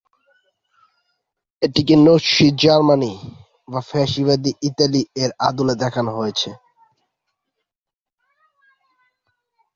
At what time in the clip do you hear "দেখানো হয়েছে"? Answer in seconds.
5.83-6.49